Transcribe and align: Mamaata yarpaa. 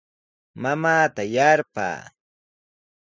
Mamaata 0.61 1.23
yarpaa. 1.35 1.99